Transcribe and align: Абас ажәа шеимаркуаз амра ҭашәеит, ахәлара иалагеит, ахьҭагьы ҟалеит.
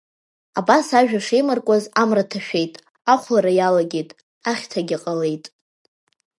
Абас 0.59 0.87
ажәа 0.99 1.19
шеимаркуаз 1.25 1.83
амра 2.01 2.23
ҭашәеит, 2.29 2.73
ахәлара 3.13 3.51
иалагеит, 3.57 4.09
ахьҭагьы 4.51 4.97
ҟалеит. 5.03 5.45